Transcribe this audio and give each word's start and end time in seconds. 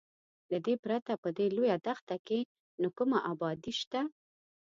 له 0.51 0.57
دې 0.65 0.75
پرته 0.83 1.13
په 1.23 1.29
دې 1.37 1.45
لویه 1.55 1.77
دښته 1.85 2.17
کې 2.27 2.39
نه 2.81 2.89
کومه 2.97 3.19
ابادي 3.31 3.73
شته. 3.79 4.01